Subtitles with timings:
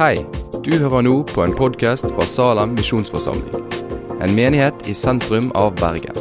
[0.00, 0.22] Hei,
[0.64, 3.66] du hører nå på en podkast fra Salem misjonsforsamling.
[4.24, 6.16] En menighet i sentrum av Bergen.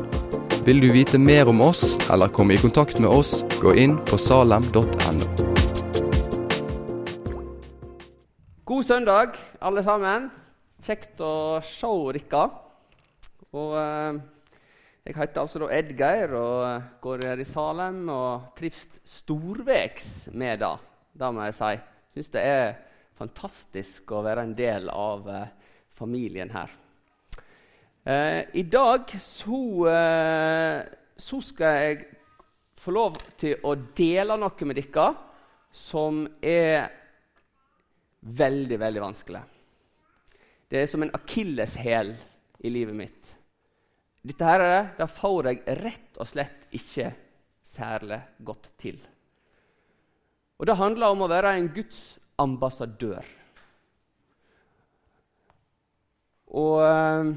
[0.67, 4.19] Vil du vite mer om oss eller komme i kontakt med oss, gå inn på
[4.19, 5.29] salem.no.
[8.67, 10.27] God søndag, alle sammen.
[10.83, 11.31] Kjekt å
[11.63, 12.43] se dere.
[13.55, 14.19] Og eh,
[15.07, 20.65] Jeg heter altså da Edgeir og eh, går her i Salem og trives storveks med
[20.67, 20.75] det.
[21.15, 21.73] Det må jeg si.
[22.19, 22.69] Syns det er
[23.19, 25.49] fantastisk å være en del av eh,
[25.95, 26.71] familien her.
[28.03, 29.59] Eh, I dag så,
[29.91, 30.79] eh,
[31.19, 32.05] så, skal jeg
[32.79, 35.09] få lov til å dele noe med dere
[35.75, 36.87] som er
[38.19, 39.43] veldig, veldig vanskelig.
[40.69, 42.13] Det er som en akilleshæl
[42.63, 43.35] i livet mitt.
[44.29, 44.63] Dette her,
[44.97, 47.11] det får jeg rett og slett ikke
[47.65, 48.99] særlig godt til.
[50.59, 53.27] Og Det handler om å være en Guds ambassadør.
[56.49, 57.35] Og eh,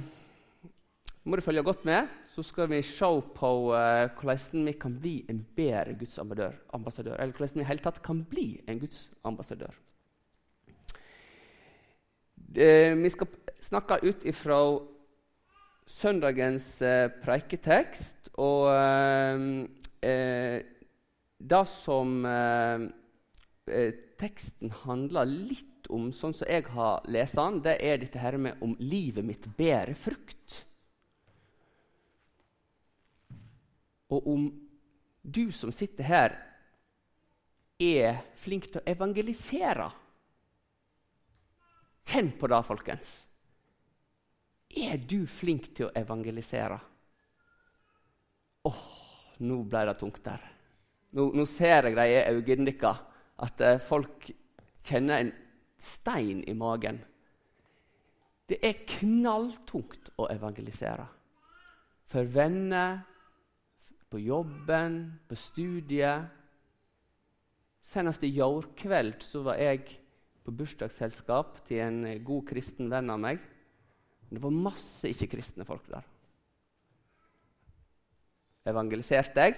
[1.24, 5.16] må du følge godt med, så skal vi se på eh, hvordan vi kan bli
[5.28, 7.16] en bedre Guds ambassadør.
[7.20, 9.74] Eller hvordan vi i hele tatt kan bli en Guds ambassadør.
[12.52, 13.28] Uh, vi skal
[13.64, 14.56] snakke ut ifra
[15.88, 16.66] søndagens
[17.22, 18.28] preiketekst.
[18.36, 18.68] Og
[21.40, 22.26] det som
[24.22, 28.62] teksten handler litt om, sånn som jeg har lest den, det er dette her med
[28.62, 30.62] om livet mitt bærer frukt.
[34.12, 34.46] Og om
[35.22, 36.38] du som sitter her,
[37.82, 39.88] er flink til å evangelisere.
[42.12, 43.12] Kjenn på det, folkens.
[44.82, 46.78] Er du flink til å evangelisere?
[48.68, 48.82] Åh,
[49.42, 50.44] nå ble det tungt der.
[51.12, 54.28] Nå, nå ser jeg det i øynene deres at eh, folk
[54.84, 55.32] kjenner en
[55.82, 57.00] stein i magen.
[58.48, 61.06] Det er knalltungt å evangelisere.
[62.10, 63.00] For venner,
[64.12, 64.98] på jobben,
[65.28, 66.28] på studiet.
[67.92, 69.86] Senest i går kveld så var jeg
[70.44, 73.40] på bursdagsselskap til en god kristen venn av meg.
[74.32, 76.04] Det var masse ikke-kristne folk der.
[78.68, 79.56] Evangeliserte jeg,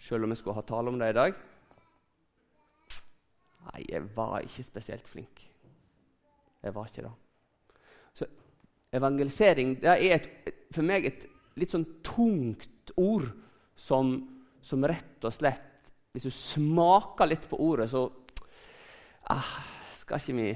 [0.00, 1.40] selv om jeg skulle ha tale om det i dag?
[3.68, 5.44] Nei, jeg var ikke spesielt flink.
[6.62, 7.12] Jeg var ikke det.
[8.16, 8.26] Så
[8.92, 10.28] evangelisering det er et,
[10.74, 11.26] for meg et
[11.60, 13.28] litt sånn tungt ord
[13.78, 14.12] som,
[14.62, 18.08] som, rett og slett Hvis du smaker litt på ordet, så
[19.30, 19.50] ah,
[20.00, 20.48] skal ikke vi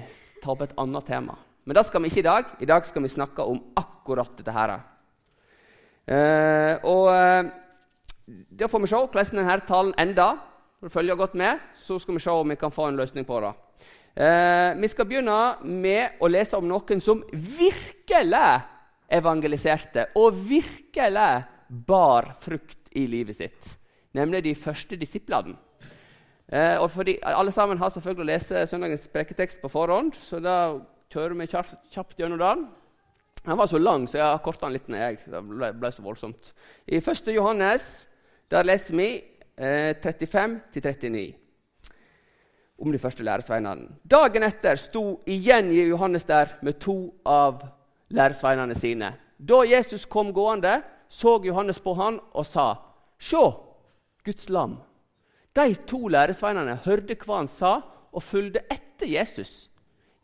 [0.43, 1.37] ta opp et annet tema.
[1.65, 2.49] Men det skal vi ikke i dag.
[2.61, 4.73] I dag skal vi snakke om akkurat dette her.
[6.05, 7.53] Eh, og eh,
[8.59, 10.43] Da får vi se hvordan denne talen ender.
[10.85, 13.25] For å følge godt med, så skal vi se om vi kan få en løsning
[13.25, 13.53] på det.
[14.21, 18.51] Eh, vi skal begynne med å lese om noen som virkelig
[19.09, 21.31] evangeliserte og virkelig
[21.89, 23.73] bar frukt i livet sitt,
[24.13, 25.57] nemlig de første disiplene.
[26.53, 30.77] Eh, og fordi Alle sammen har selvfølgelig lest søndagens preketekst på forhånd, så da
[31.09, 32.69] kjører vi kjapt, kjapt gjennom den.
[33.41, 35.25] Den var så lang, så jeg har korta den litt ned.
[35.33, 36.53] Det ble, ble så voldsomt.
[36.85, 37.33] I 1.
[37.33, 38.05] Johannes
[38.53, 39.15] der leser vi
[39.57, 41.35] 35-39 eh,
[42.79, 43.89] om de første læresveinene.
[44.03, 47.63] Dagen etter sto igjen Johannes der med to av
[48.11, 49.13] læresveinene sine.
[49.39, 52.75] Da Jesus kom gående, så Johannes på han og sa,
[53.19, 53.53] 'Se,
[54.25, 54.79] Guds lam.'
[55.55, 57.81] De to læresveinene hørte hva han sa,
[58.13, 59.71] og fulgte etter Jesus.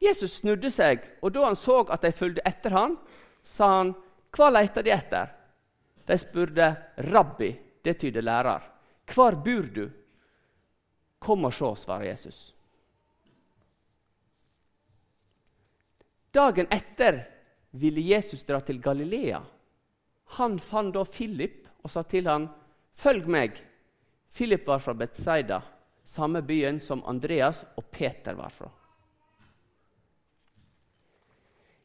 [0.00, 2.96] Jesus snudde seg, og da han så at de fulgte etter han,
[3.44, 3.94] sa han,
[4.32, 5.30] 'Hva leter de etter?'
[6.06, 8.69] De spurte 'Rabbi', det tyder lærer.
[9.10, 9.90] 'Hvor bor du?'
[11.18, 12.54] 'Kom og se', svarer Jesus.
[16.34, 17.24] Dagen etter
[17.70, 19.40] ville Jesus dra til Galilea.
[20.38, 22.48] Han fant da Philip og sa til han,
[22.94, 23.62] 'Følg meg.'
[24.30, 25.60] Philip var fra Betzaida,
[26.04, 28.70] samme byen som Andreas og Peter var fra.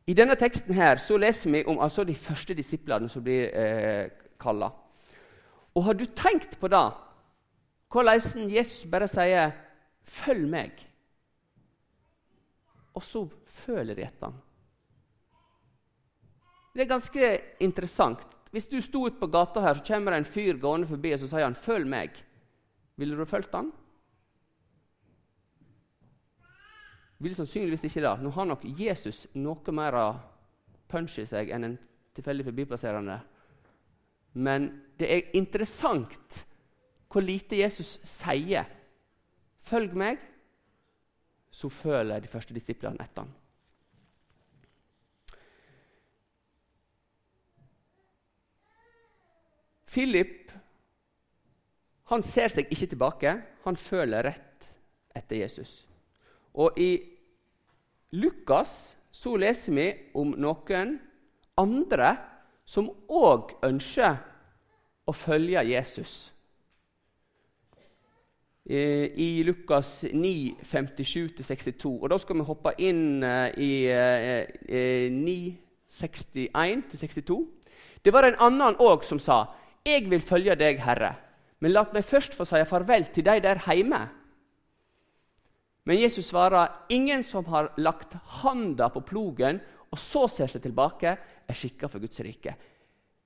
[0.06, 4.12] I denne teksten her så leser vi om altså, de første disiplene som blir eh,
[4.40, 4.70] kalla.
[5.74, 6.84] Og har du tenkt på det
[7.92, 9.52] hvordan Jesus bare sier
[10.04, 10.86] 'følg meg',
[12.94, 14.42] og så føler de etter ham.
[16.74, 18.20] Det er ganske interessant.
[18.52, 21.20] Hvis du sto ute på gata her, så kommer det en fyr gående forbi og
[21.20, 22.24] så sier han, 'Følg meg'.
[22.98, 23.72] Ville du fulgt han?
[27.20, 28.22] Ville sannsynligvis ikke det.
[28.22, 30.20] Nå har nok Jesus noe mer
[30.88, 31.78] punch i seg enn en
[32.16, 33.20] tilfeldig forbipasserende.
[34.34, 34.68] Men
[35.00, 36.46] det er interessant
[37.16, 38.66] hvor lite Jesus sier
[39.64, 40.20] 'følg meg',
[41.50, 43.32] så føler de første disiplene etter ham.
[49.88, 50.52] Philip
[52.12, 53.32] han ser seg ikke tilbake,
[53.64, 54.68] han føler rett
[55.16, 55.88] etter Jesus.
[56.54, 57.00] Og i
[58.12, 61.00] Lukas så leser vi om noen
[61.56, 62.18] andre
[62.66, 64.20] som òg ønsker
[65.08, 66.35] å følge Jesus.
[68.66, 71.92] I Lukas 9, 57-62.
[72.02, 73.74] Og Da skal vi hoppe inn eh, i
[75.14, 75.54] 9, eh,
[75.96, 77.38] 61-62.
[78.02, 79.46] Det var en annen òg som sa,
[79.86, 81.16] 'Jeg vil følge deg, Herre',
[81.60, 84.10] men la meg først få si farvel til de der hjemme.
[85.86, 89.62] Men Jesus svarer, 'Ingen som har lagt handa på plogen
[89.92, 92.56] og så ser seg tilbake, er skikka for Guds rike.'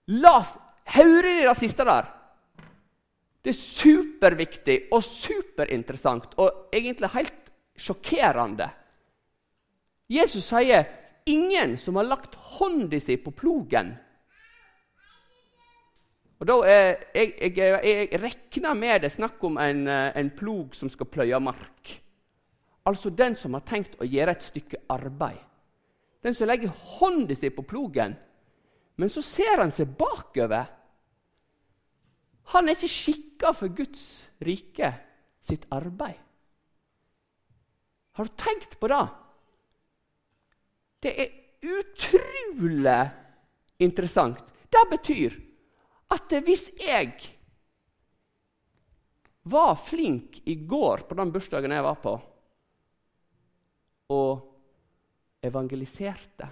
[0.08, 2.19] La oss høre det siste der.
[3.44, 8.70] Det er superviktig og superinteressant og egentlig helt sjokkerende.
[10.10, 10.84] Jesus sier,
[11.26, 13.98] 'Ingen som har lagt hånda si på plogen'
[16.40, 20.76] Og da er, jeg, jeg, jeg, regner med det snakk om en, eh, en, plog
[20.76, 21.92] som skal pløye mark.
[22.88, 25.42] Altså den som har tenkt å gjøre et stykke arbeid.
[26.24, 28.16] Den som legger hånda si på plogen,
[28.96, 30.66] men så ser han seg bakover.
[32.54, 34.04] Han er ikke skikka for Guds
[34.42, 34.92] rike
[35.46, 36.18] sitt arbeid.
[38.18, 39.04] Har du tenkt på det?
[41.00, 43.02] Det er utrolig
[43.80, 44.42] interessant.
[44.70, 45.38] Det betyr
[46.14, 47.14] at hvis jeg
[49.50, 52.16] var flink i går på den bursdagen jeg var på,
[54.10, 56.50] og evangeliserte,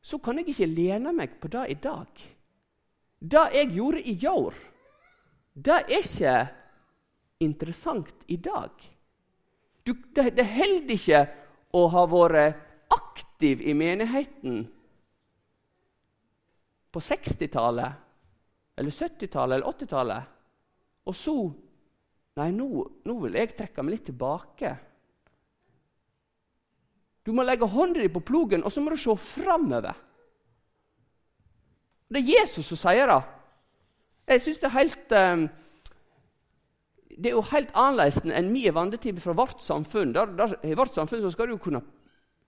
[0.00, 2.24] så kan jeg ikke lene meg på det i dag.
[3.18, 4.58] Det jeg gjorde i går,
[5.56, 6.36] det er ikke
[7.40, 8.70] interessant i dag.
[9.86, 11.22] Du, det, det holder ikke
[11.76, 14.64] å ha vært aktiv i menigheten
[16.92, 18.02] på 60-tallet
[18.76, 20.34] eller 70-tallet eller 80-tallet.
[21.08, 21.36] Og så
[22.36, 22.66] Nei, nå,
[23.08, 24.74] nå, vil jeg trekke meg litt tilbake.
[27.24, 29.96] Du må legge hånda di på plogen, og så må du se framover.
[32.12, 33.16] Det er Jesus som sier det.
[34.26, 35.48] Jeg synes Det er helt um,
[37.16, 40.12] det er jo helt annerledes enn min vandretime fra vårt samfunn.
[40.12, 41.80] Der, der, I vårt samfunn skal du kunne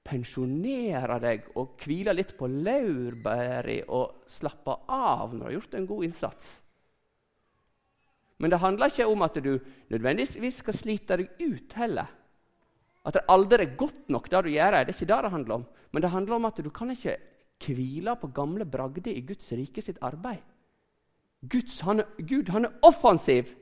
[0.08, 5.88] pensjonere deg og hvile litt på laurbæra og slappe av når du har gjort en
[5.88, 6.50] god innsats.
[8.38, 9.54] Men det handler ikke om at du
[9.90, 12.12] nødvendigvis skal slite deg ut heller.
[13.08, 14.76] At det aldri er godt nok, det du gjør.
[14.76, 15.66] Det er ikke det det handler om.
[15.90, 17.16] Men det handler om at du kan ikke
[17.64, 20.44] hvile på gamle bragder i Guds rike sitt arbeid.
[21.40, 23.54] Guds, han Gud han er offensiv.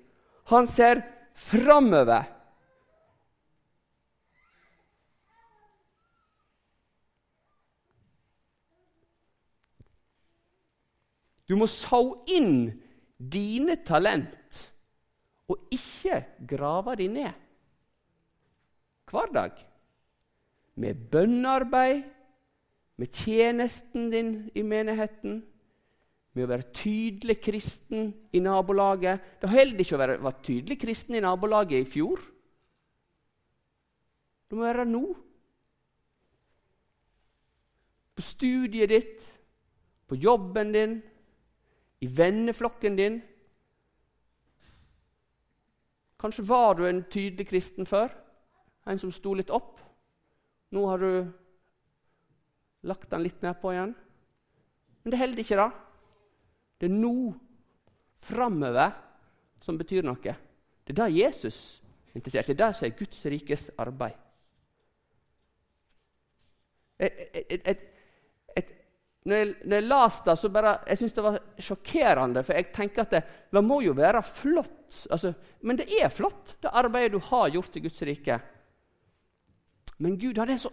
[0.46, 1.02] Han ser
[1.34, 2.25] framover.
[11.46, 12.00] Du må så
[12.32, 12.73] inn
[13.19, 14.62] dine talent
[15.46, 17.43] og ikke grave de ned.
[19.06, 19.52] Hver dag.
[20.75, 22.02] Med bønnearbeid,
[22.96, 25.44] med tjenesten din i menigheten,
[26.36, 29.38] med å være tydelig kristen i nabolaget.
[29.40, 32.20] Det holder ikke å være, være tydelig kristen i nabolaget i fjor.
[34.50, 35.00] Du må være nå.
[38.16, 39.24] På studiet ditt,
[40.06, 40.98] på jobben din,
[42.05, 43.16] i venneflokken din.
[46.20, 48.12] Kanskje var du en tydelig kristen før,
[48.84, 49.81] en som sto litt opp.
[50.76, 51.10] Nå har du
[52.86, 53.96] lagt den litt nedpå igjen.
[55.00, 55.85] Men det holder ikke, da.
[56.76, 57.32] Det er nå,
[58.26, 58.94] framover,
[59.62, 60.36] som betyr noe.
[60.86, 62.54] Det er det Jesus er interessert i.
[62.54, 64.22] Det er det som er Guds rikes arbeid.
[66.96, 67.84] Et, et, et,
[69.26, 72.42] når jeg, når jeg las det, så bare, jeg synes det var sjokkerende.
[72.46, 75.00] For jeg tenker at det, det må jo være flott.
[75.10, 75.32] Altså,
[75.66, 78.38] men det er flott, det arbeidet du har gjort i Guds rike.
[79.98, 80.70] Men Gud han er så,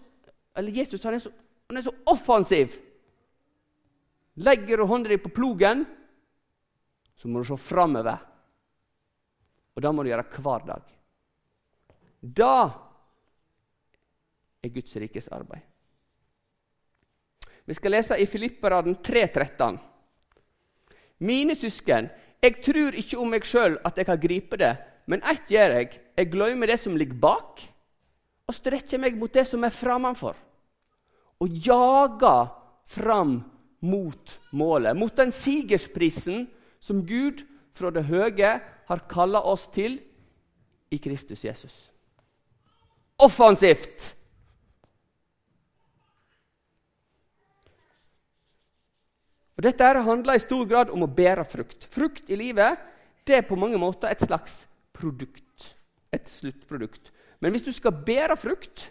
[0.57, 1.31] eller Jesus han er så,
[1.71, 2.77] han er så offensiv.
[4.33, 5.83] Legger du hånda di på plogen,
[7.15, 8.17] så må du se framover.
[9.73, 10.89] Og det må du gjøre hver dag.
[12.21, 12.55] Da
[14.63, 15.61] er Guds rikes arbeid.
[17.63, 19.77] Vi skal lese i Filipperaden 3,13.
[21.23, 22.09] Mine søsken,
[22.43, 24.73] jeg tror ikke om meg sjøl at jeg kan gripe det,
[25.07, 25.93] men ett gjør jeg.
[26.17, 27.63] Jeg glemmer det som ligger bak,
[28.47, 30.35] og strekker meg mot det som er framfor.
[31.39, 32.51] Og jager
[32.89, 33.37] fram
[33.83, 36.47] mot målet, mot den sigersprisen
[36.83, 37.43] som Gud
[37.75, 38.55] fra det høye
[38.87, 39.99] har kalla oss til
[40.93, 41.89] i Kristus Jesus.
[43.23, 44.15] offensivt.
[49.57, 51.85] Og Dette handler i stor grad om å bære frukt.
[51.87, 52.81] Frukt i livet
[53.23, 54.57] det er på mange måter et slags
[54.91, 55.75] produkt.
[56.11, 57.13] Et sluttprodukt.
[57.39, 58.89] Men hvis du skal bære frukt,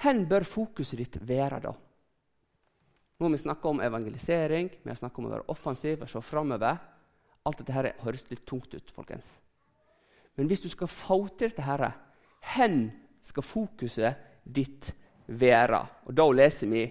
[0.00, 1.74] hvor bør fokuset ditt være da?
[3.18, 6.22] Nå har vi snakka om evangelisering, vi har snakka om å være offensiv og se
[6.24, 6.80] framover.
[7.44, 9.26] Alt dette her høres litt tungt ut, folkens.
[10.34, 11.92] Men hvis du skal få til dette, her,
[12.56, 12.88] hen
[13.22, 14.90] skal fokuset ditt
[15.26, 15.84] være?
[16.08, 16.84] Og Da leser vi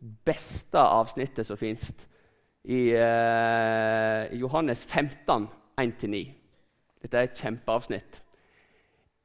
[0.00, 1.90] beste avsnittet som fins
[2.66, 6.22] i eh, Johannes 15, 1-9.
[7.02, 8.22] Dette er et kjempeavsnitt.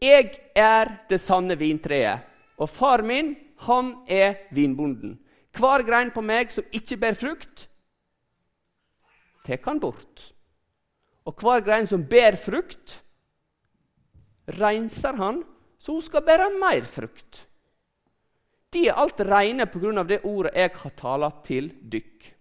[0.02, 2.28] Jeg er det sanne vintreet,
[2.58, 3.36] og far min,
[3.68, 5.20] han er vinbonden.
[5.58, 7.68] Hver grein på meg som ikke ber frukt,
[9.46, 10.32] tar han bort.
[11.28, 13.02] Og hver grein som ber frukt,
[14.58, 15.44] renser han,
[15.82, 17.46] så hun skal bære mer frukt.
[18.72, 20.04] De er alt reine pga.
[20.04, 22.36] det ordet jeg har talt til dykk.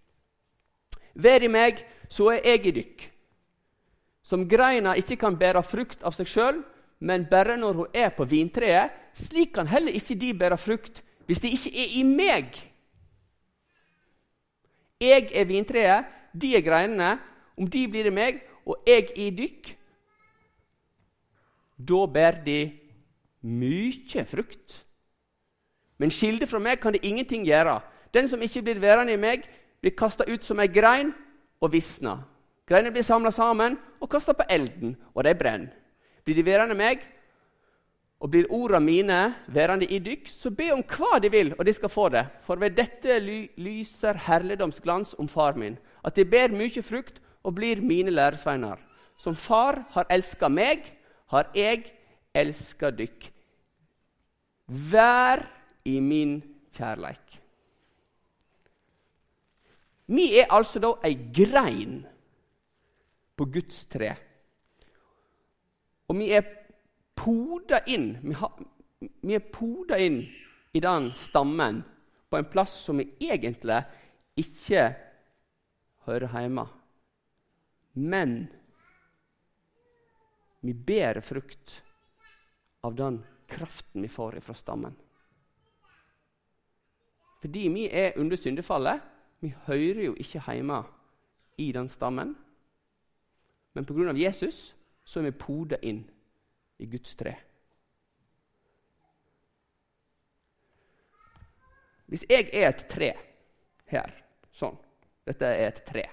[1.13, 3.11] Vær i meg, så er jeg i dykk.
[4.23, 6.63] Som greina ikke kan bære frukt av seg sjøl,
[6.99, 11.39] men bare når hun er på vintreet, slik kan heller ikke de bære frukt hvis
[11.39, 12.70] de ikke er i meg.
[15.01, 17.15] Jeg er vintreet, de er greinene.
[17.57, 19.73] Om de blir i meg, og jeg i dykk,
[21.81, 22.59] da bærer de
[23.41, 24.77] mye frukt.
[25.97, 27.79] Men skilde fra meg kan det ingenting gjøre.
[28.13, 29.45] Den som ikke blir værende i meg,
[29.81, 31.11] blir kasta ut som ei grein
[31.61, 32.21] og visner.
[32.69, 35.73] Greinene blir samla sammen og kasta på elden, og de brenner.
[36.25, 37.01] Blir de værende i meg,
[38.21, 41.73] og blir orda mine værende i dykk, så be om hva de vil, og de
[41.73, 42.27] skal få det.
[42.45, 47.55] For ved dette ly lyser herligdomsglans om far min, at de ber mye frukt og
[47.57, 48.77] blir mine læresveiner.
[49.17, 50.85] Som far har elska meg,
[51.33, 51.89] har jeg
[52.37, 53.31] elska dykk.
[54.69, 55.47] Vær
[55.85, 56.37] i min
[56.77, 57.39] kjærleik.
[60.11, 62.01] Vi er altså da ei grein
[63.37, 64.13] på Guds tre.
[66.11, 66.43] Og vi er
[67.23, 68.51] poda inn vi, har,
[69.21, 70.23] vi er poda inn
[70.73, 71.83] i den stammen
[72.29, 73.81] på en plass som vi egentlig
[74.39, 74.85] ikke
[76.07, 76.65] hører hjemme.
[77.93, 78.35] Men
[80.61, 81.81] vi bærer frukt
[82.87, 83.19] av den
[83.51, 84.95] kraften vi får fra stammen.
[87.41, 89.01] Fordi vi er under syndefallet.
[89.41, 90.83] Vi hører jo ikke hjemme
[91.57, 92.35] i den stammen.
[93.73, 94.13] Men pga.
[94.15, 96.05] Jesus så er vi poda inn
[96.81, 97.35] i Guds tre.
[102.11, 103.11] Hvis jeg er et tre
[103.91, 104.17] her,
[104.51, 104.79] sånn
[105.21, 106.03] Dette er et tre.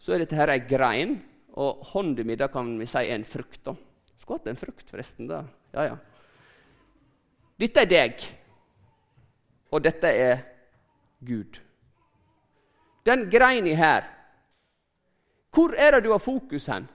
[0.00, 1.12] Så er dette her ei grein,
[1.60, 3.60] og hånda mi kan vi si er en frukt.
[3.64, 3.74] da.
[4.16, 5.28] Skulle hatt en frukt, forresten.
[5.28, 5.44] da.
[5.76, 5.96] Ja, ja.
[7.60, 8.24] Dette er deg
[9.70, 10.40] og dette er
[11.20, 11.60] Gud.
[13.06, 14.08] Den greina her,
[15.54, 16.88] hvor er det du har fokus hen?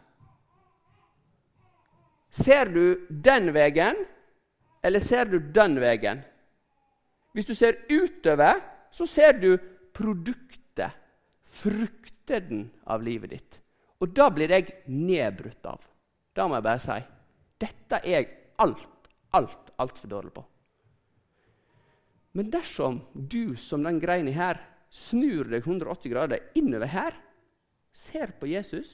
[2.35, 3.97] Ser du den veien,
[4.83, 6.23] eller ser du den veien?
[7.35, 8.59] Hvis du ser utover,
[8.91, 9.55] så ser du
[9.95, 10.91] produktet,
[11.55, 13.59] frukten av livet ditt.
[14.03, 15.79] Og da blir jeg nedbrutt av.
[16.35, 16.97] Da må jeg bare si
[17.63, 18.27] dette er jeg
[18.59, 20.43] alt, alt, altfor dårlig på.
[22.35, 24.59] Men dersom du som den greina her
[24.91, 27.15] snur deg 180 grader innover her,
[27.95, 28.89] ser på Jesus,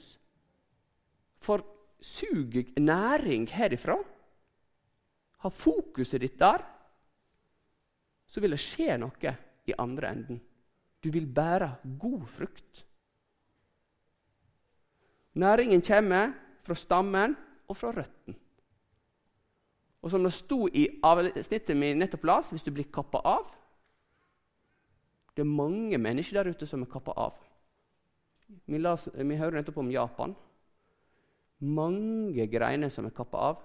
[1.42, 1.64] får
[2.02, 3.96] suger næring herifra,
[5.42, 6.62] har fokuset ditt der,
[8.26, 9.34] så vil det skje noe
[9.66, 10.40] i andre enden.
[11.02, 12.84] Du vil bære god frukt.
[15.34, 16.32] Næringen kommer
[16.62, 17.36] fra stammen
[17.68, 18.36] og fra røttene.
[20.02, 23.50] Og som det sto i avsnittet vi nettopp las, hvis du blir kappa av
[25.32, 27.38] Det er mange mennesker der ute som er kappa av.
[28.66, 30.34] Vi, las, vi hører nettopp om Japan.
[31.62, 33.62] Mange greiner som er kappa av.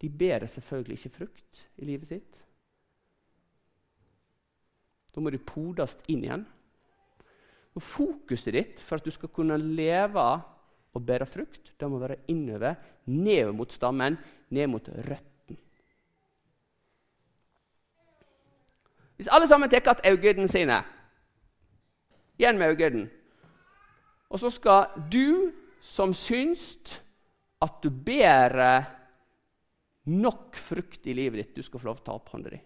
[0.00, 2.40] De bærer selvfølgelig ikke frukt i livet sitt.
[5.14, 6.46] Da må du podes inn igjen.
[7.74, 10.24] Og Fokuset ditt for at du skal kunne leve
[10.94, 12.74] og bære frukt, det må være innover,
[13.06, 14.16] ned mot stammen,
[14.50, 15.58] ned mot røtten.
[19.16, 20.82] Hvis alle sammen tar igjen øynene sine
[22.38, 23.10] Igjen med øynene.
[24.28, 27.02] Og så skal du som syns
[27.64, 28.84] at du bærer
[30.12, 32.60] nok frukt i livet ditt, du skal få lov til å ta opp hånda di.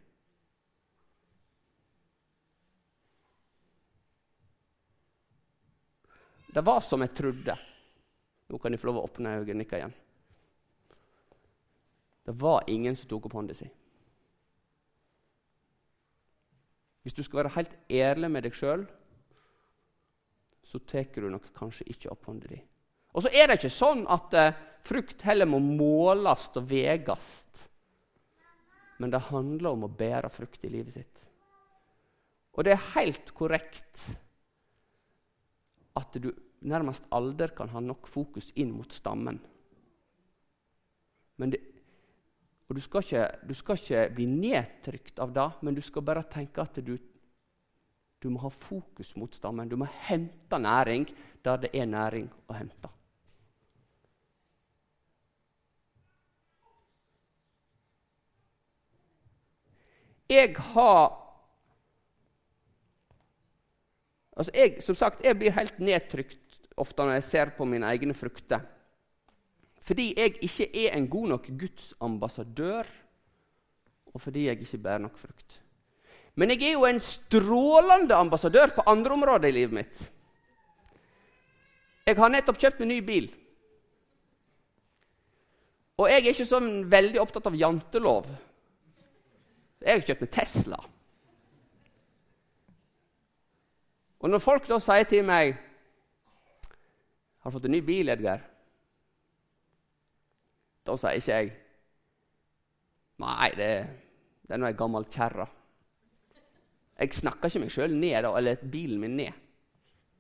[6.48, 7.54] Det var som jeg trodde.
[8.48, 9.92] Nå kan de få lov å åpne øynene igjen.
[12.24, 13.68] Det var ingen som tok opp hånda si.
[17.04, 18.82] Hvis du skal være helt ærlig med deg sjøl,
[20.68, 22.58] så tar du nok kanskje ikke opp hånda di.
[23.18, 27.30] Og så er det ikke sånn at eh, frukt heller må måles og veies.
[29.02, 31.24] Men det handler om å bære frukt i livet sitt.
[32.54, 34.04] Og det er helt korrekt
[35.98, 36.30] at du
[36.70, 39.38] nærmest aldri kan ha nok fokus inn mot stammen.
[41.38, 41.60] Det,
[42.66, 46.26] og du skal, ikke, du skal, ikke, bli nedtrykt av det, men du skal bare
[46.30, 46.94] tenke at du,
[48.18, 49.70] du må ha fokus mot stammen.
[49.70, 51.06] Du må hente næring
[51.42, 52.94] der det er næring å hente.
[60.28, 61.24] Jeg har
[64.38, 68.14] Altså jeg, som sagt, jeg blir helt nedtrykt ofte når jeg ser på mine egne
[68.14, 68.60] frukter.
[69.82, 72.86] Fordi jeg ikke er en god nok Guds ambassadør,
[74.14, 75.58] og fordi jeg ikke bærer nok frukt.
[76.38, 80.02] Men jeg er jo en strålende ambassadør på andre områder i livet mitt.
[82.06, 83.26] Jeg har nettopp kjøpt meg ny bil.
[85.98, 88.30] Og jeg er ikke sånn veldig opptatt av jantelov.
[89.80, 90.78] Jeg har kjøpt meg Tesla.
[94.18, 95.56] Og når folk da sier til meg
[97.38, 98.42] 'Har du fått en ny bil, Edgar?'
[100.86, 101.52] Da sier ikke jeg
[103.18, 103.86] 'Nei, det,
[104.46, 105.48] det er nå ei gammel kjerre'.
[106.98, 109.32] Jeg snakker ikke meg sjøl ned, da, eller bilen min ned.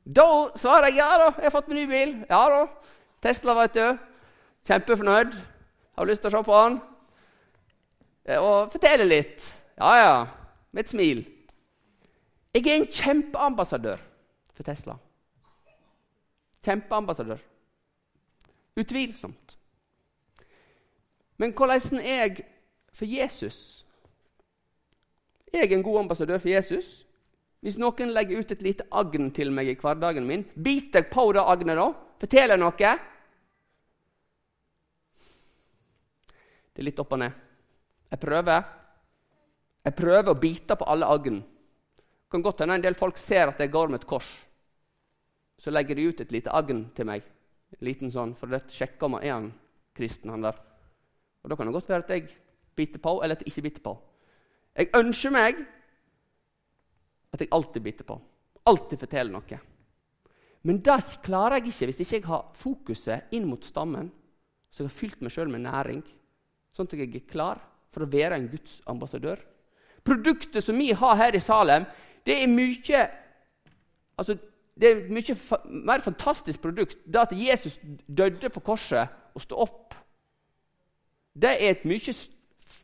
[0.06, 2.26] Da svarer jeg 'Ja da, jeg har fått meg ny bil'.
[2.30, 2.66] Ja da.
[3.22, 3.98] Tesla, vet du.
[4.64, 5.32] Kjempefornøyd.
[5.98, 6.80] Har lyst til å se på den.
[8.36, 9.44] Og fortelle litt.
[9.78, 10.14] Ja, ja.
[10.72, 11.24] Med et smil.
[12.54, 14.00] Jeg er en kjempeambassadør
[14.52, 14.98] for Tesla.
[16.64, 17.40] Kjempeambassadør.
[18.78, 19.58] Utvilsomt.
[21.38, 22.44] Men hvordan er jeg
[22.92, 23.86] for Jesus?
[25.52, 27.06] Er jeg en god ambassadør for Jesus?
[27.60, 31.30] Hvis noen legger ut et lite agn til meg i hverdagen min, biter jeg på
[31.32, 31.88] det agnet da?
[32.20, 32.94] Forteller noe?
[36.74, 37.47] Det er litt opp og ned.
[38.08, 38.66] Jeg prøver.
[39.84, 41.40] Jeg prøver å bite på alle agn.
[41.40, 44.28] Det kan godt hende en del folk ser at jeg går med et kors.
[45.58, 47.24] Så legger de ut et lite agn til meg,
[47.74, 49.48] en liten sånn, for det sjekker om er han
[49.96, 50.30] kristen.
[50.30, 50.58] han der.
[51.42, 52.28] Og Da kan det godt være at jeg
[52.76, 53.96] biter på, eller at jeg ikke biter på.
[54.76, 55.64] Jeg ønsker meg
[57.32, 58.20] at jeg alltid biter på.
[58.66, 59.60] Alltid forteller noe.
[60.62, 64.10] Men det klarer jeg ikke hvis ikke jeg har fokuset inn mot stammen,
[64.70, 66.02] så jeg har fylt meg sjøl med næring,
[66.74, 67.62] sånn at jeg er klar
[67.94, 69.40] for å være en Guds ambassadør.
[70.04, 71.86] Produktet som vi har her i Salem,
[72.26, 73.02] det er mye
[74.18, 74.36] altså,
[74.78, 75.36] det er mye
[75.84, 76.98] mer fantastisk produkt.
[77.04, 79.94] Det at Jesus døde på korset og sto opp,
[81.38, 82.14] det er et mye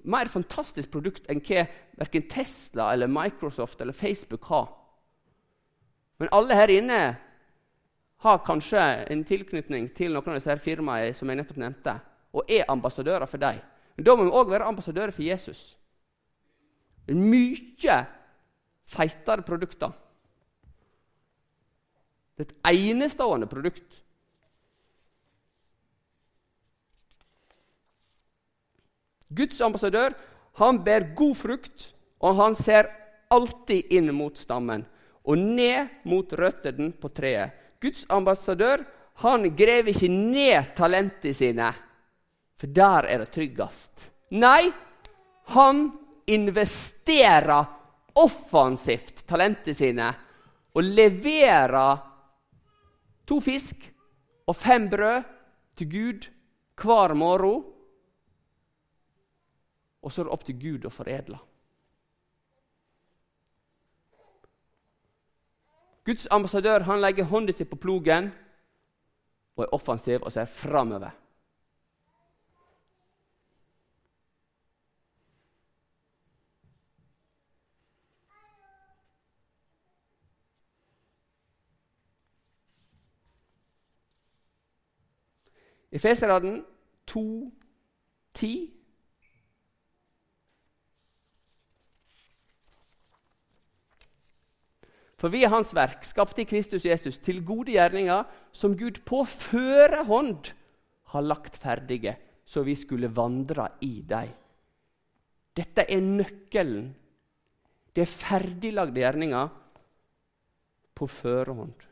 [0.05, 1.67] mer fantastisk produkt enn hva
[1.99, 4.69] verken Tesla eller Microsoft eller Facebook har.
[6.19, 6.99] Men alle her inne
[8.25, 11.95] har kanskje en tilknytning til noen av disse firmaene som jeg nettopp nevnte,
[12.35, 13.61] og er ambassadører for dem.
[13.97, 15.77] Men da må vi òg være ambassadører for Jesus.
[17.09, 17.99] Mye
[18.89, 19.93] feitere produkter.
[22.35, 24.01] Det er et enestående produkt.
[29.35, 30.15] Guds ambassadør
[30.59, 32.91] han ber god frukt, og han ser
[33.35, 34.85] alltid inn mot stammen
[35.25, 37.55] og ned mot røttene på treet.
[37.83, 38.85] Guds ambassadør
[39.23, 41.71] han grever ikke ned talentene sine,
[42.61, 44.11] for der er det tryggest.
[44.31, 44.73] Nei,
[45.55, 45.87] han
[46.27, 47.67] investerer
[48.15, 50.11] offensivt talentene sine
[50.75, 51.99] og leverer
[53.27, 53.89] to fisk
[54.47, 55.25] og fem brød
[55.79, 56.29] til Gud
[56.83, 57.65] hver morgen.
[60.05, 61.39] Og så er det opp til Gud å foredle.
[66.05, 68.29] Guds ambassadør han legger hånda si på plogen
[69.57, 71.15] og er offensiv og ser framover.
[85.95, 86.57] Efeserne
[87.07, 87.53] 2,
[88.35, 88.75] 10.
[95.15, 99.23] For vi er Hans verk, skapte i Kristus Jesus, til gode gjerninger, som Gud på
[99.25, 100.51] førehånd
[101.15, 104.35] har lagt ferdige, så vi skulle vandre i dem.
[105.55, 106.91] Dette er nøkkelen.
[107.95, 109.49] Det er ferdiglagde gjerninger
[110.99, 111.87] på førehånd.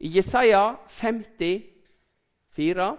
[0.00, 1.75] I Jesaja 50
[2.56, 2.96] 4.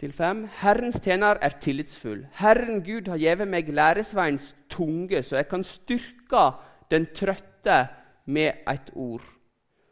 [0.00, 0.46] til fem.
[0.62, 2.22] Herrens tjener er tillitsfull.
[2.40, 6.44] Herren Gud har gjeve meg læresveins tunge, så jeg kan styrke
[6.92, 7.82] den trøtte
[8.24, 9.24] med et ord.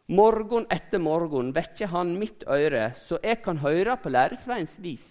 [0.08, 5.04] Morgen etter morgen vekker han mitt øre, så jeg kan høre på læresveins vis.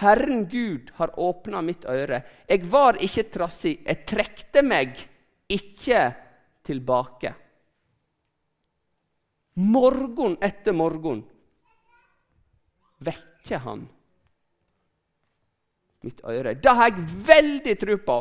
[0.00, 2.22] Herren Gud har åpna mitt øre.
[2.48, 4.96] Jeg var ikke trassig, jeg trekte meg
[5.52, 6.06] ikke
[6.64, 7.34] tilbake.
[9.54, 11.24] Morgen etter morgen
[13.04, 13.82] vekker han
[16.02, 16.54] mitt øre.
[16.54, 18.16] Det har jeg veldig tro på.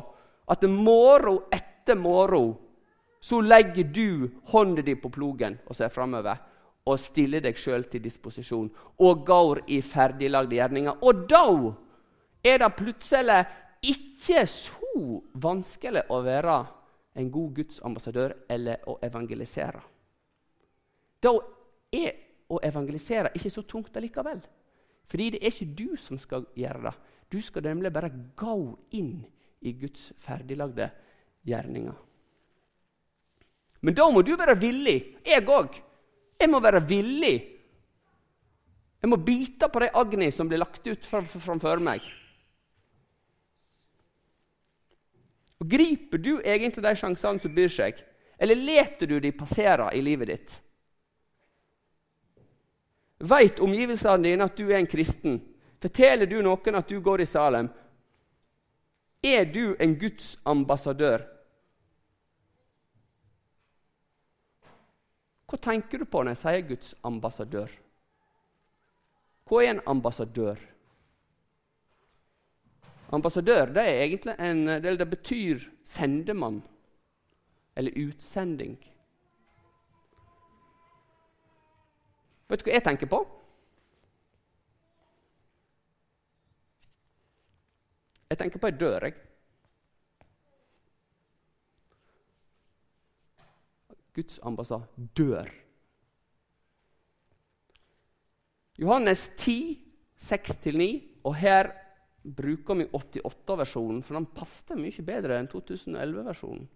[0.52, 2.56] At morgen etter morgen
[3.22, 6.42] så legger du hånda di på plogen og ser framover
[6.90, 8.68] og stiller deg sjøl til disposisjon
[9.06, 11.00] og går i ferdiglagde gjerninger.
[11.06, 11.46] Og da
[12.44, 13.40] er det plutselig
[13.86, 16.58] ikke så vanskelig å være
[17.22, 19.82] en god Guds ambassadør eller å evangelisere.
[21.22, 21.34] Da
[21.94, 22.16] er
[22.52, 24.42] å evangelisere ikke så tungt allikevel.
[25.12, 26.94] Fordi det er ikke du som skal gjøre det.
[27.32, 28.56] Du skal nemlig bare gå
[28.98, 29.22] inn
[29.62, 30.90] i Guds ferdiglagde
[31.48, 31.96] gjerninger.
[33.82, 34.98] Men da må du være villig.
[35.26, 35.78] Jeg òg.
[36.42, 37.36] Jeg må være villig.
[39.02, 42.04] Jeg må bite på de agni som blir lagt ut framfor meg.
[45.62, 47.98] Og Griper du egentlig de sjansene som byr seg,
[48.42, 50.54] eller leter du de passere i livet ditt?
[53.22, 55.38] Veit omgivelsene dine at du er en kristen?
[55.82, 57.70] Forteller du noen at du går i Salem?
[59.22, 61.28] Er du en Guds ambassadør?
[65.46, 67.72] Hva tenker du på når jeg sier Guds ambassadør?
[69.46, 70.62] Hva er en ambassadør?
[73.12, 73.86] Ambassadør det
[74.40, 76.62] en, det betyr sendemann
[77.76, 78.78] eller utsending.
[82.52, 83.22] Vet du hva jeg tenker på?
[88.32, 89.16] Jeg tenker på ei dør, jeg.
[94.16, 95.52] Guds ambassadør.
[98.82, 99.56] Johannes 10,
[100.20, 100.90] 6-9,
[101.24, 101.72] og her
[102.24, 106.68] bruker vi 88-versjonen, for den passer mye bedre enn 2011-versjonen.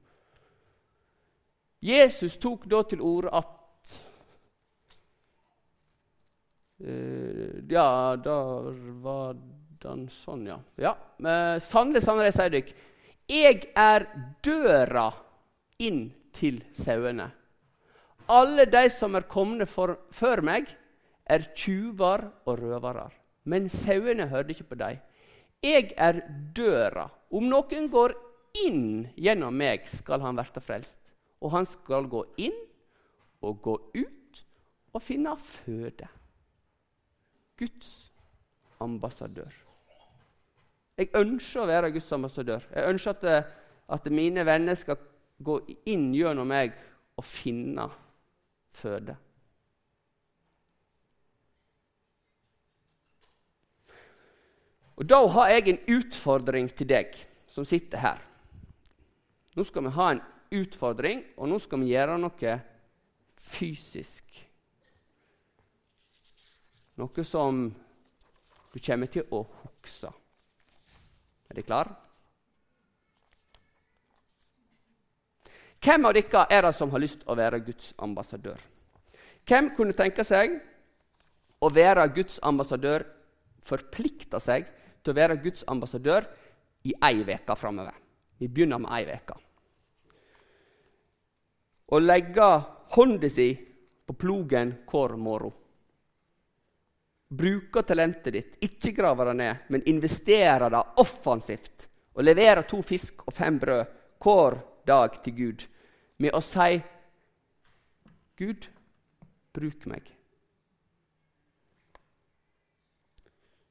[1.85, 3.51] Jesus tok da til orde at
[6.81, 8.71] Uh, ja, der
[9.03, 9.37] var
[9.85, 10.59] den sånn, ja.
[10.81, 10.95] ja.
[11.21, 12.75] Uh, sannelig, sannelig, sier dere,
[13.31, 14.07] jeg er
[14.43, 15.07] døra
[15.81, 17.29] inn til sauene.
[18.31, 20.69] Alle de som er komne for, før meg,
[21.25, 23.07] er tjuver og røvere.
[23.49, 25.01] Men sauene hørte ikke på dem.
[25.65, 26.21] Jeg er
[26.57, 27.07] døra.
[27.33, 28.15] Om noen går
[28.65, 30.99] inn gjennom meg, skal han verte frelst.
[31.41, 32.55] Og han skal gå inn
[33.45, 34.43] og gå ut
[34.95, 36.07] og finne føde.
[37.59, 37.91] Guds
[38.83, 39.51] ambassadør.
[40.95, 42.63] Jeg ønsker å være Guds ambassadør.
[42.71, 43.53] Jeg ønsker at,
[43.97, 44.99] at mine venner skal
[45.43, 45.59] gå
[45.91, 46.75] inn gjennom meg
[47.19, 47.89] og finne
[48.75, 49.15] føde.
[54.95, 57.17] Og Da har jeg en utfordring til deg
[57.51, 58.21] som sitter her.
[59.55, 60.23] Nå skal vi ha en
[60.55, 62.55] utfordring, og nå skal vi gjøre noe
[63.35, 64.23] fysisk.
[66.95, 67.65] Noe som
[68.71, 69.41] du kommer til å
[69.83, 70.11] huske.
[71.49, 71.95] Er dere klare?
[75.85, 78.61] Hvem av dere er det som har lyst til å være Guds ambassadør?
[79.45, 80.55] Hvem kunne tenke seg
[81.61, 83.05] å være Guds ambassadør,
[83.61, 84.65] forplikte seg
[85.03, 86.25] til å være Guds ambassadør
[86.87, 87.93] i ei uke framover?
[88.39, 89.37] Vi begynner med ei uke.
[91.85, 92.49] Å legge
[92.95, 93.51] hånda si
[94.05, 95.53] på plogen hver morgen.
[97.35, 101.87] Bruke talentet ditt, ikke graver det ned, men investerer det offensivt.
[102.15, 103.85] Og leverer to fisk og fem brød
[104.23, 105.65] hver dag til Gud
[106.23, 106.79] med å si
[108.39, 108.67] Gud,
[109.55, 110.07] bruk meg.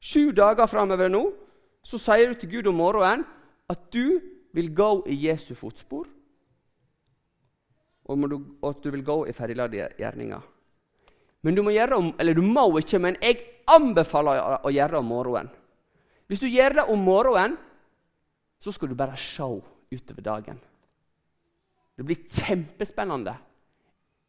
[0.05, 1.23] Sju dager framover nå
[1.85, 3.25] så sier du til Gud om morgenen
[3.73, 4.21] at du
[4.55, 6.07] vil gå i Jesu fotspor,
[8.05, 8.25] og
[8.69, 10.43] at du vil gå i ferdiglagde gjerninger.
[11.45, 15.11] Men du må gjøre eller du må ikke, men jeg anbefaler å gjøre det om
[15.11, 15.53] morgenen.
[16.29, 17.57] Hvis du gjør det om morgenen,
[18.59, 19.45] så skal du bare se
[19.93, 20.61] utover dagen.
[21.95, 23.35] Det blir kjempespennende.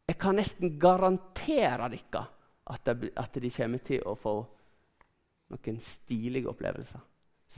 [0.06, 2.26] Jeg kan nesten garantere dere
[2.66, 4.34] at, de kommer til å få
[5.54, 7.02] noen stilige opplevelser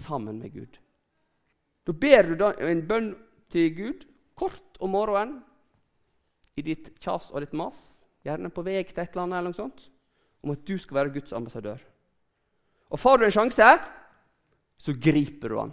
[0.04, 0.78] sammen med Gud.
[1.84, 3.12] Da ber du en bønn
[3.52, 4.06] til Gud
[4.38, 5.38] kort om morgenen
[6.58, 7.78] i ditt kjas og ditt mas
[8.26, 9.86] gjerne på vei til et eller annet, eller noe sånt,
[10.42, 11.80] om at du skal være Guds ambassadør.
[12.88, 13.68] Og får du en sjanse,
[14.78, 15.72] så griper du han.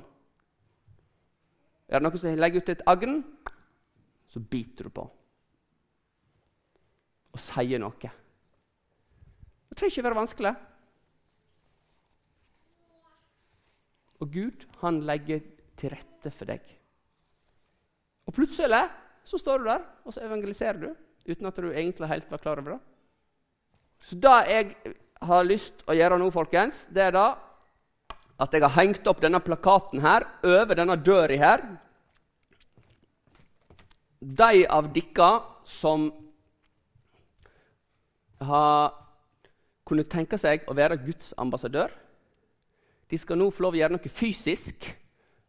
[1.88, 3.20] Er det noen som legger ut et agn,
[4.28, 5.06] så biter du på.
[7.36, 8.14] Og sier noe.
[9.70, 10.56] Det trenger ikke være vanskelig.
[14.24, 15.44] Og Gud, han legger
[15.78, 16.64] til rette for deg.
[18.26, 18.82] Og plutselig
[19.28, 20.90] så står du der, og så evangeliserer du
[21.26, 22.82] uten at du egentlig helt var klar over det.
[24.06, 24.94] Så det jeg
[25.26, 27.26] har lyst å gjøre nå, folkens, det er da
[28.42, 31.64] at jeg har hengt opp denne plakaten her over denne døra her.
[34.20, 35.30] De av dere
[35.66, 36.10] som
[38.46, 38.94] har
[39.88, 41.94] kunnet tenke seg å være Guds ambassadør,
[43.10, 44.86] de skal nå få lov å gjøre noe fysisk.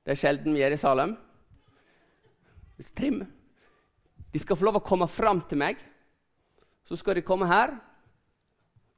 [0.05, 1.17] Det er sjelden vi gjør i Salem.
[2.95, 3.23] Trim.
[4.33, 5.81] De skal få lov å komme fram til meg.
[6.87, 7.73] Så skal de komme her,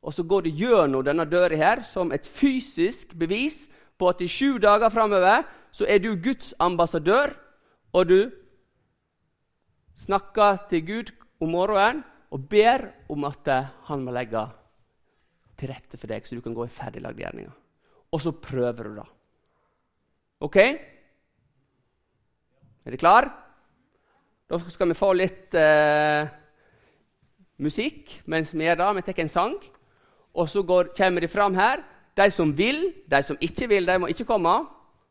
[0.03, 3.67] og så går de gjennom denne døra her som et fysisk bevis
[3.99, 5.43] på at i sju dager framover
[5.75, 7.35] så er du Guds ambassadør,
[7.93, 8.31] og du
[10.05, 13.49] snakker til Gud om morgenen og ber om at
[13.89, 14.43] han må legge
[15.59, 17.55] til rette for deg, så du kan gå i ferdiglagde gjerninger.
[18.13, 19.07] Og så prøver du, da.
[20.47, 20.57] OK?
[20.63, 20.77] Er
[22.87, 23.29] dere klar?
[24.49, 26.29] Da skal vi få litt eh,
[27.61, 28.89] musikk mens vi gjør det.
[28.97, 29.59] Vi tar en sang,
[30.39, 31.83] og så går, kommer de fram her.
[32.19, 34.55] De som vil, de som ikke vil, de må ikke komme.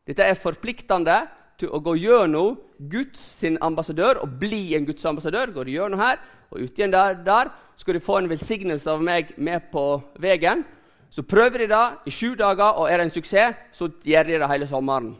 [0.08, 1.20] Dette er forpliktende
[1.60, 5.52] til å gå gjennom Guds sin ambassadør og bli en Guds ambassadør.
[5.52, 9.02] Går de gjennom her og ut igjen der, der, skal de få en velsignelse av
[9.04, 9.84] meg med på
[10.22, 10.64] veien.
[11.10, 14.40] Så prøver de det i sju dager, og er det en suksess, så gjør de
[14.40, 15.14] det hele sommeren.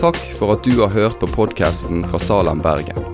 [0.00, 3.13] Takk for at du har hørt på podkasten fra Salem, Bergen.